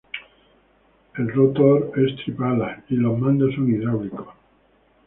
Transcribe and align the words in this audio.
El 1.15 1.29
rotor 1.31 1.91
es 1.95 2.15
tripala 2.23 2.83
y 2.89 2.95
los 2.95 3.15
mandos 3.19 3.53
son 3.53 3.69
hidráulicos. 3.69 4.29